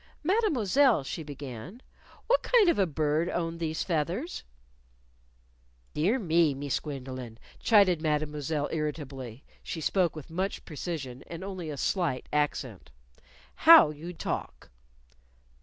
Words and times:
"Mademoiselle," 0.23 1.03
she 1.03 1.21
began, 1.21 1.79
"what 2.25 2.41
kind 2.41 2.69
of 2.69 2.79
a 2.79 2.87
bird 2.87 3.29
owned 3.29 3.59
these 3.59 3.83
feathers?" 3.83 4.41
"Dear 5.93 6.17
me, 6.17 6.55
Mees 6.55 6.79
Gwendolyn," 6.79 7.37
chided 7.59 8.01
Mademoiselle, 8.01 8.67
irritably 8.71 9.43
(she 9.61 9.79
spoke 9.79 10.15
with 10.15 10.31
much 10.31 10.65
precision 10.65 11.23
and 11.27 11.43
only 11.43 11.69
a 11.69 11.77
slight 11.77 12.27
accent), 12.33 12.89
"how 13.53 13.91
you 13.91 14.11
talk!" 14.11 14.71